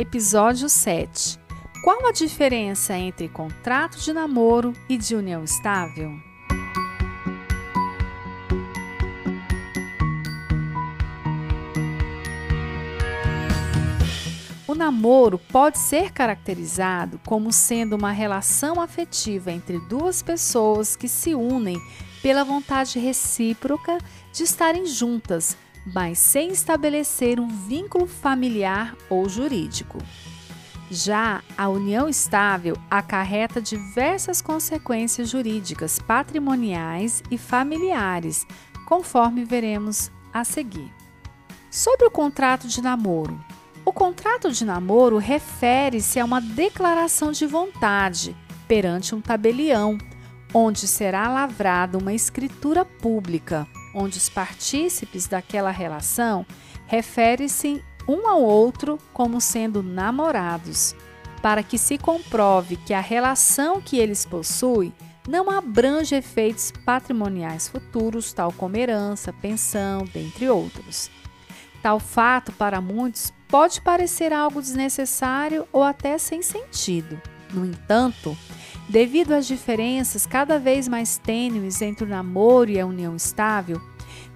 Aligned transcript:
Episódio 0.00 0.66
7. 0.66 1.38
Qual 1.84 2.06
a 2.06 2.10
diferença 2.10 2.96
entre 2.96 3.28
contrato 3.28 3.98
de 3.98 4.14
namoro 4.14 4.72
e 4.88 4.96
de 4.96 5.14
união 5.14 5.44
estável? 5.44 6.10
O 14.66 14.74
namoro 14.74 15.38
pode 15.38 15.78
ser 15.78 16.10
caracterizado 16.12 17.20
como 17.26 17.52
sendo 17.52 17.94
uma 17.94 18.10
relação 18.10 18.80
afetiva 18.80 19.52
entre 19.52 19.78
duas 19.80 20.22
pessoas 20.22 20.96
que 20.96 21.08
se 21.08 21.34
unem 21.34 21.76
pela 22.22 22.42
vontade 22.42 22.98
recíproca 22.98 23.98
de 24.32 24.44
estarem 24.44 24.86
juntas 24.86 25.58
mas 25.86 26.18
sem 26.18 26.50
estabelecer 26.50 27.40
um 27.40 27.48
vínculo 27.48 28.06
familiar 28.06 28.96
ou 29.08 29.28
jurídico. 29.28 29.98
Já 30.90 31.42
a 31.56 31.68
união 31.68 32.08
estável 32.08 32.76
acarreta 32.90 33.62
diversas 33.62 34.42
consequências 34.42 35.28
jurídicas, 35.28 35.98
patrimoniais 36.00 37.22
e 37.30 37.38
familiares, 37.38 38.44
conforme 38.86 39.44
veremos 39.44 40.10
a 40.32 40.42
seguir. 40.42 40.92
Sobre 41.70 42.06
o 42.06 42.10
contrato 42.10 42.66
de 42.66 42.82
namoro. 42.82 43.38
O 43.84 43.92
contrato 43.92 44.50
de 44.50 44.64
namoro 44.64 45.16
refere-se 45.18 46.18
a 46.18 46.24
uma 46.24 46.40
declaração 46.40 47.30
de 47.30 47.46
vontade 47.46 48.36
perante 48.66 49.14
um 49.14 49.20
tabelião, 49.20 49.96
onde 50.52 50.88
será 50.88 51.28
lavrada 51.28 51.96
uma 51.96 52.12
escritura 52.12 52.84
pública 52.84 53.66
onde 53.94 54.18
os 54.18 54.28
partícipes 54.28 55.26
daquela 55.26 55.70
relação 55.70 56.46
referem-se 56.86 57.82
um 58.08 58.26
ao 58.26 58.42
outro 58.42 58.98
como 59.12 59.40
sendo 59.40 59.82
namorados, 59.82 60.94
para 61.42 61.62
que 61.62 61.78
se 61.78 61.96
comprove 61.96 62.76
que 62.76 62.92
a 62.92 63.00
relação 63.00 63.80
que 63.80 63.98
eles 63.98 64.26
possuem 64.26 64.92
não 65.28 65.50
abrange 65.50 66.14
efeitos 66.14 66.72
patrimoniais 66.84 67.68
futuros, 67.68 68.32
tal 68.32 68.52
como 68.52 68.76
herança, 68.76 69.32
pensão, 69.32 70.04
dentre 70.12 70.48
outros. 70.48 71.10
Tal 71.82 72.00
fato, 72.00 72.52
para 72.52 72.80
muitos, 72.80 73.32
pode 73.48 73.80
parecer 73.80 74.32
algo 74.32 74.60
desnecessário 74.60 75.66
ou 75.72 75.82
até 75.82 76.18
sem 76.18 76.42
sentido. 76.42 77.20
No 77.52 77.64
entanto, 77.64 78.36
Devido 78.90 79.34
às 79.34 79.46
diferenças 79.46 80.26
cada 80.26 80.58
vez 80.58 80.88
mais 80.88 81.16
tênues 81.16 81.80
entre 81.80 82.04
o 82.04 82.08
namoro 82.08 82.68
e 82.68 82.80
a 82.80 82.84
união 82.84 83.14
estável, 83.14 83.80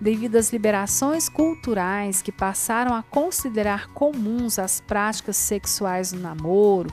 devido 0.00 0.36
às 0.36 0.52
liberações 0.52 1.28
culturais 1.28 2.22
que 2.22 2.30
passaram 2.30 2.94
a 2.94 3.02
considerar 3.02 3.88
comuns 3.88 4.60
as 4.60 4.80
práticas 4.80 5.36
sexuais 5.36 6.12
no 6.12 6.20
namoro, 6.20 6.88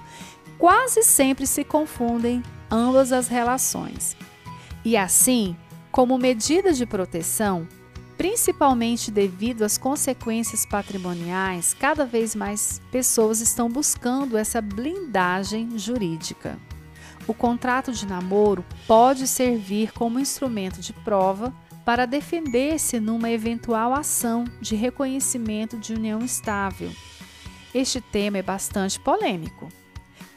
quase 0.58 1.04
sempre 1.04 1.46
se 1.46 1.64
confundem 1.64 2.42
ambas 2.70 3.12
as 3.12 3.28
relações. 3.28 4.18
E 4.84 4.98
assim, 4.98 5.56
como 5.92 6.18
medida 6.18 6.74
de 6.74 6.88
proteção, 6.88 7.68
principalmente 8.18 9.12
devido 9.12 9.62
às 9.62 9.78
consequências 9.78 10.66
patrimoniais, 10.66 11.76
cada 11.76 12.08
vez 12.08 12.34
mais 12.34 12.82
pessoas 12.92 13.40
estão 13.40 13.70
buscando 13.70 14.36
essa 14.36 14.60
blindagem 14.60 15.78
jurídica. 15.78 16.58
O 17.28 17.34
contrato 17.34 17.92
de 17.92 18.06
namoro 18.06 18.66
pode 18.88 19.28
servir 19.28 19.92
como 19.94 20.20
instrumento 20.20 20.82
de 20.82 20.92
prova 20.92 21.54
para 21.86 22.06
defender-se 22.06 23.00
numa 23.00 23.30
eventual 23.30 23.94
ação 23.94 24.46
de 24.60 24.76
reconhecimento 24.76 25.78
de 25.78 25.94
união 25.94 26.20
estável. 26.20 26.92
Este 27.74 28.02
tema 28.02 28.38
é 28.38 28.42
bastante 28.42 29.00
polêmico, 29.00 29.70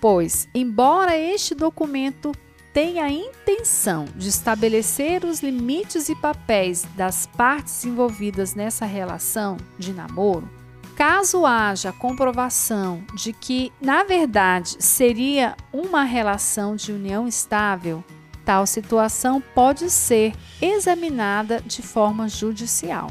pois, 0.01 0.49
embora 0.55 1.17
este 1.17 1.55
documento 1.55 2.33
tenha 2.73 3.05
a 3.05 3.11
intenção 3.11 4.05
de 4.17 4.29
estabelecer 4.29 5.25
os 5.25 5.41
limites 5.41 6.09
e 6.09 6.17
papéis 6.17 6.85
das 6.97 7.27
partes 7.27 7.85
envolvidas 7.85 8.55
nessa 8.55 8.85
relação 8.85 9.57
de 9.79 9.93
namoro, 9.93 10.49
Caso 10.97 11.45
haja 11.45 11.93
comprovação 11.93 13.05
de 13.15 13.33
que, 13.33 13.73
na 13.81 14.05
verdade, 14.05 14.77
seria 14.79 15.57
uma 15.73 16.05
relação 16.05 16.77
de 16.77 16.93
união 16.93 17.27
estável, 17.27 18.05
tal 18.45 18.65
situação 18.65 19.43
pode 19.55 19.91
ser 19.91 20.33
examinada 20.63 21.61
de 21.61 21.83
forma 21.83 22.29
judicial. 22.29 23.11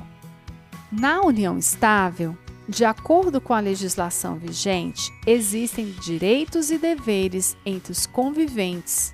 Na 0.90 1.22
união 1.22 1.58
estável, 1.58 2.38
de 2.70 2.86
acordo 2.86 3.42
com 3.42 3.54
a 3.54 3.60
legislação 3.60 4.38
vigente, 4.38 5.12
existem 5.28 5.92
direitos 5.92 6.72
e 6.72 6.78
deveres 6.78 7.58
entre 7.66 7.92
os 7.92 8.06
conviventes. 8.06 9.14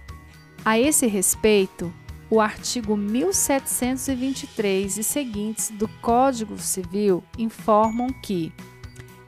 A 0.64 0.78
esse 0.78 1.08
respeito, 1.08 1.92
o 2.30 2.40
artigo 2.40 2.96
1723 2.96 4.98
e 4.98 5.04
seguintes 5.04 5.72
do 5.72 5.88
Código 6.02 6.58
Civil 6.60 7.24
informam 7.38 8.10
que 8.22 8.54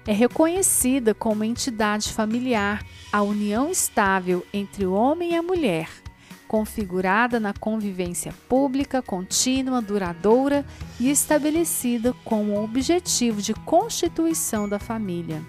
é 0.05 0.13
reconhecida 0.13 1.13
como 1.13 1.43
entidade 1.43 2.11
familiar 2.11 2.85
a 3.11 3.21
união 3.21 3.69
estável 3.69 4.45
entre 4.53 4.85
o 4.85 4.93
homem 4.93 5.31
e 5.31 5.35
a 5.35 5.43
mulher, 5.43 5.89
configurada 6.47 7.39
na 7.39 7.53
convivência 7.53 8.33
pública, 8.49 9.01
contínua, 9.01 9.81
duradoura 9.81 10.65
e 10.99 11.09
estabelecida 11.09 12.13
com 12.25 12.49
o 12.49 12.63
objetivo 12.63 13.41
de 13.41 13.53
constituição 13.53 14.67
da 14.67 14.79
família. 14.79 15.41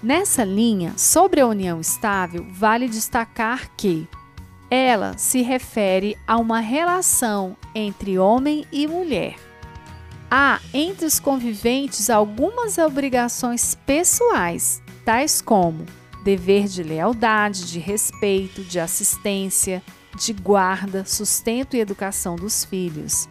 Nessa 0.00 0.44
linha, 0.44 0.94
sobre 0.96 1.40
a 1.40 1.46
união 1.46 1.80
estável, 1.80 2.46
vale 2.50 2.88
destacar 2.88 3.68
que 3.76 4.08
ela 4.70 5.16
se 5.16 5.42
refere 5.42 6.16
a 6.26 6.36
uma 6.36 6.60
relação 6.60 7.56
entre 7.74 8.18
homem 8.18 8.66
e 8.70 8.86
mulher. 8.86 9.36
Há 10.30 10.60
entre 10.74 11.06
os 11.06 11.18
conviventes 11.18 12.10
algumas 12.10 12.76
obrigações 12.76 13.74
pessoais, 13.86 14.82
tais 15.04 15.40
como 15.40 15.86
dever 16.22 16.66
de 16.66 16.82
lealdade, 16.82 17.70
de 17.70 17.78
respeito, 17.78 18.62
de 18.62 18.78
assistência, 18.78 19.82
de 20.18 20.34
guarda, 20.34 21.04
sustento 21.06 21.74
e 21.74 21.80
educação 21.80 22.36
dos 22.36 22.64
filhos. 22.64 23.26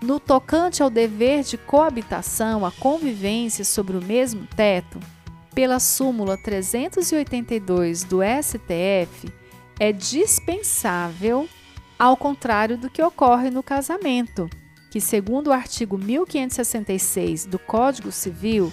No 0.00 0.18
tocante 0.18 0.82
ao 0.82 0.90
dever 0.90 1.44
de 1.44 1.56
coabitação, 1.56 2.66
a 2.66 2.72
convivência 2.72 3.64
sobre 3.64 3.96
o 3.96 4.02
mesmo 4.02 4.48
teto, 4.56 4.98
pela 5.54 5.78
súmula 5.78 6.36
382 6.36 8.02
do 8.02 8.18
STF, 8.22 9.32
é 9.82 9.90
dispensável, 9.90 11.48
ao 11.98 12.16
contrário 12.16 12.78
do 12.78 12.88
que 12.88 13.02
ocorre 13.02 13.50
no 13.50 13.64
casamento, 13.64 14.48
que, 14.92 15.00
segundo 15.00 15.48
o 15.48 15.52
artigo 15.52 15.98
1566 15.98 17.46
do 17.46 17.58
Código 17.58 18.12
Civil, 18.12 18.72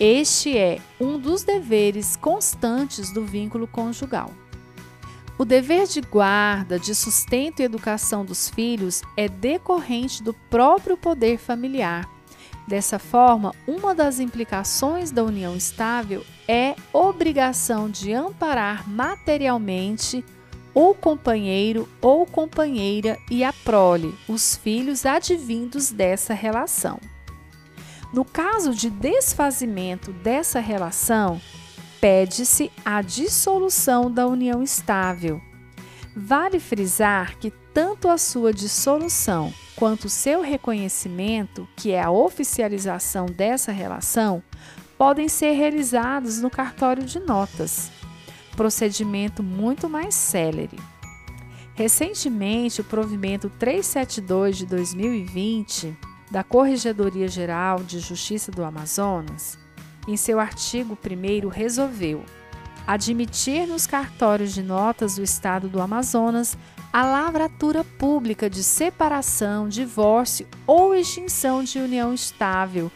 este 0.00 0.58
é 0.58 0.80
um 1.00 1.16
dos 1.16 1.44
deveres 1.44 2.16
constantes 2.16 3.12
do 3.12 3.24
vínculo 3.24 3.68
conjugal. 3.68 4.32
O 5.38 5.44
dever 5.44 5.86
de 5.86 6.00
guarda, 6.00 6.76
de 6.76 6.92
sustento 6.92 7.60
e 7.60 7.62
educação 7.62 8.24
dos 8.24 8.48
filhos 8.48 9.00
é 9.16 9.28
decorrente 9.28 10.24
do 10.24 10.34
próprio 10.34 10.96
poder 10.96 11.38
familiar. 11.38 12.10
Dessa 12.66 12.98
forma, 12.98 13.54
uma 13.64 13.94
das 13.94 14.18
implicações 14.18 15.12
da 15.12 15.22
união 15.22 15.54
estável 15.54 16.26
é 16.48 16.74
obrigação 16.92 17.88
de 17.88 18.12
amparar 18.12 18.90
materialmente 18.90 20.24
ou 20.74 20.94
companheiro 20.94 21.88
ou 22.00 22.26
companheira 22.26 23.18
e 23.30 23.42
a 23.42 23.52
prole, 23.52 24.14
os 24.28 24.56
filhos 24.56 25.06
advindos 25.06 25.90
dessa 25.90 26.34
relação. 26.34 27.00
No 28.12 28.24
caso 28.24 28.74
de 28.74 28.88
desfazimento 28.88 30.12
dessa 30.12 30.60
relação, 30.60 31.40
pede-se 32.00 32.70
a 32.84 33.02
dissolução 33.02 34.10
da 34.10 34.26
união 34.26 34.62
estável. 34.62 35.40
Vale 36.16 36.58
frisar 36.58 37.36
que 37.38 37.50
tanto 37.72 38.08
a 38.08 38.16
sua 38.16 38.52
dissolução 38.52 39.52
quanto 39.76 40.06
o 40.06 40.10
seu 40.10 40.40
reconhecimento, 40.40 41.68
que 41.76 41.92
é 41.92 42.02
a 42.02 42.10
oficialização 42.10 43.26
dessa 43.26 43.70
relação, 43.70 44.42
podem 44.96 45.28
ser 45.28 45.52
realizados 45.52 46.40
no 46.40 46.50
cartório 46.50 47.04
de 47.04 47.20
notas 47.20 47.90
procedimento 48.58 49.40
muito 49.40 49.88
mais 49.88 50.16
célere. 50.16 50.80
Recentemente, 51.76 52.80
o 52.80 52.84
provimento 52.84 53.48
372 53.48 54.58
de 54.58 54.66
2020 54.66 55.96
da 56.28 56.42
Corregedoria 56.42 57.28
Geral 57.28 57.84
de 57.84 58.00
Justiça 58.00 58.50
do 58.50 58.64
Amazonas, 58.64 59.56
em 60.08 60.16
seu 60.16 60.40
artigo 60.40 60.98
1 60.98 61.46
resolveu 61.46 62.24
admitir 62.84 63.64
nos 63.64 63.86
cartórios 63.86 64.52
de 64.52 64.62
notas 64.62 65.14
do 65.14 65.22
Estado 65.22 65.68
do 65.68 65.80
Amazonas 65.80 66.58
a 66.92 67.04
lavratura 67.04 67.84
pública 67.84 68.50
de 68.50 68.64
separação, 68.64 69.68
divórcio 69.68 70.48
ou 70.66 70.96
extinção 70.96 71.62
de 71.62 71.78
união 71.78 72.12
estável, 72.12 72.90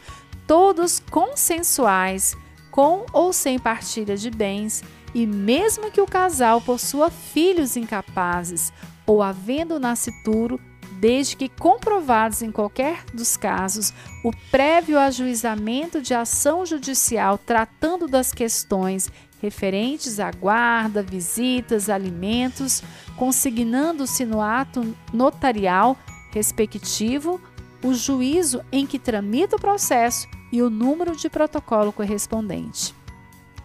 todos 0.45 0.99
consensuais 0.99 2.35
com 2.69 3.05
ou 3.13 3.31
sem 3.31 3.57
partilha 3.57 4.17
de 4.17 4.29
bens, 4.29 4.83
e 5.13 5.27
mesmo 5.27 5.91
que 5.91 6.01
o 6.01 6.05
casal 6.05 6.61
possua 6.61 7.09
filhos 7.09 7.75
incapazes 7.75 8.73
ou 9.05 9.21
havendo 9.21 9.79
nascituro, 9.79 10.59
desde 10.99 11.35
que 11.35 11.49
comprovados 11.49 12.41
em 12.41 12.51
qualquer 12.51 13.03
dos 13.13 13.35
casos 13.35 13.93
o 14.23 14.31
prévio 14.49 14.97
ajuizamento 14.97 16.01
de 16.01 16.13
ação 16.13 16.65
judicial 16.65 17.37
tratando 17.37 18.07
das 18.07 18.31
questões 18.31 19.09
referentes 19.41 20.21
à 20.21 20.31
guarda, 20.31 21.03
visitas, 21.03 21.89
alimentos, 21.89 22.81
consignando-se 23.17 24.23
no 24.23 24.39
ato 24.39 24.95
notarial 25.11 25.97
respectivo 26.31 27.41
o 27.83 27.93
juízo 27.93 28.63
em 28.71 28.87
que 28.87 28.97
tramita 28.97 29.57
o 29.57 29.59
processo 29.59 30.27
e 30.51 30.61
o 30.61 30.69
número 30.69 31.15
de 31.17 31.29
protocolo 31.29 31.91
correspondente. 31.91 32.95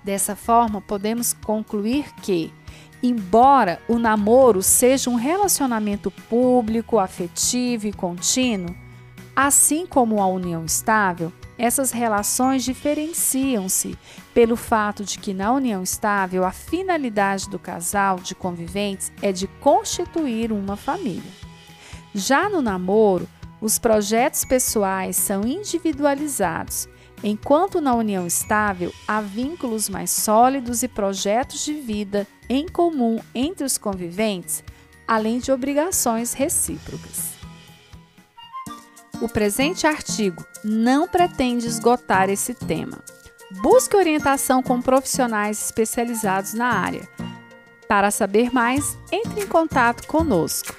Dessa 0.09 0.35
forma, 0.35 0.81
podemos 0.81 1.35
concluir 1.35 2.15
que, 2.23 2.51
embora 3.03 3.79
o 3.87 3.99
namoro 3.99 4.63
seja 4.63 5.11
um 5.11 5.17
relacionamento 5.17 6.11
público, 6.11 6.99
afetivo 6.99 7.87
e 7.87 7.93
contínuo, 7.93 8.75
assim 9.37 9.87
como 9.87 10.23
a 10.23 10.27
união 10.27 10.65
estável, 10.65 11.31
essas 11.59 11.91
relações 11.91 12.65
diferenciam-se 12.65 13.99
pelo 14.33 14.57
fato 14.57 15.05
de 15.05 15.19
que 15.19 15.35
na 15.35 15.53
união 15.53 15.83
estável 15.83 16.43
a 16.47 16.53
finalidade 16.53 17.51
do 17.51 17.59
casal 17.59 18.17
de 18.17 18.35
conviventes 18.35 19.13
é 19.21 19.31
de 19.31 19.47
constituir 19.61 20.53
uma 20.53 20.75
família. 20.75 21.31
Já 22.15 22.49
no 22.49 22.63
namoro, 22.63 23.29
os 23.61 23.79
projetos 23.79 24.43
pessoais 24.43 25.17
são 25.17 25.43
individualizados, 25.43 26.89
enquanto 27.23 27.81
na 27.81 27.95
união 27.95 28.27
estável 28.27 28.93
há 29.07 29.21
vínculos 29.21 29.89
mais 29.89 30.11
sólidos 30.11 30.83
e 30.83 30.89
projetos 30.89 31.65
de 31.65 31.75
vida 31.75 32.27
em 32.49 32.69
comum 32.69 33.21
entre 33.35 33.65
os 33.65 33.77
conviventes, 33.77 34.63
além 35.07 35.39
de 35.39 35.51
obrigações 35.51 36.33
recíprocas. 36.33 37.39
O 39.21 39.29
presente 39.29 39.87
artigo 39.87 40.45
não 40.65 41.09
pretende 41.09 41.67
esgotar 41.67 42.31
esse 42.31 42.55
tema. 42.55 42.99
Busque 43.63 43.97
orientação 43.97 44.63
com 44.63 44.81
profissionais 44.81 45.65
especializados 45.65 46.55
na 46.55 46.69
área. 46.69 47.09
Para 47.89 48.11
saber 48.11 48.53
mais, 48.53 48.97
entre 49.11 49.41
em 49.41 49.47
contato 49.47 50.07
conosco. 50.07 50.75